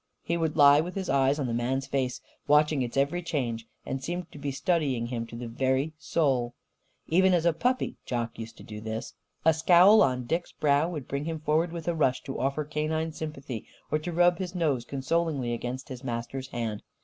He 0.23 0.35
would 0.35 0.57
lie 0.57 0.81
with 0.81 0.95
his 0.95 1.11
eyes 1.11 1.37
on 1.37 1.45
the 1.45 1.53
man's 1.53 1.85
face, 1.85 2.21
watching 2.47 2.81
its 2.81 2.97
every 2.97 3.21
change; 3.21 3.67
and 3.85 4.03
seemed 4.03 4.31
to 4.31 4.39
be 4.39 4.49
studying 4.49 5.05
him 5.05 5.27
to 5.27 5.35
the 5.35 5.47
very 5.47 5.93
soul. 5.99 6.55
Even 7.09 7.35
as 7.35 7.45
a 7.45 7.53
puppy, 7.53 7.97
Jock 8.03 8.39
used 8.39 8.57
to 8.57 8.63
do 8.63 8.81
this. 8.81 9.13
A 9.45 9.53
scowl 9.53 10.01
on 10.01 10.25
Dick's 10.25 10.53
brow 10.53 10.89
would 10.89 11.07
bring 11.07 11.25
him 11.25 11.39
forward 11.39 11.71
with 11.71 11.87
a 11.87 11.93
rush, 11.93 12.23
to 12.23 12.39
offer 12.39 12.63
canine 12.65 13.11
sympathy 13.11 13.67
or 13.91 13.99
to 13.99 14.11
rub 14.11 14.39
his 14.39 14.55
nose 14.55 14.85
consolingly 14.85 15.53
against 15.53 15.89
his 15.89 16.03
master's 16.03 16.47
hand. 16.47 16.81